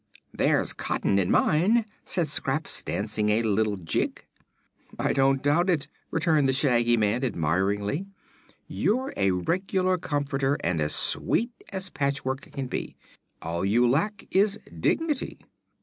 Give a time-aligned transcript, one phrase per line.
[0.33, 4.25] "There's cotton in mine," said Scraps, dancing a little jig.
[4.97, 8.07] "I don't doubt it," returned the Shaggy Man admiringly.
[8.67, 12.95] "You're a regular comforter and as sweet as patchwork can be.
[13.43, 15.37] All you lack is dignity."